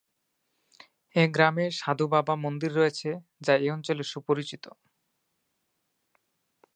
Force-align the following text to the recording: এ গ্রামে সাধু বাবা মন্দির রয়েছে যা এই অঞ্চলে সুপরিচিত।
এ 1.15 1.23
গ্রামে 1.33 1.65
সাধু 1.79 2.05
বাবা 2.13 2.33
মন্দির 2.43 2.71
রয়েছে 2.75 3.09
যা 3.41 3.53
এই 3.55 3.69
অঞ্চলে 3.69 4.03
সুপরিচিত। 4.11 4.65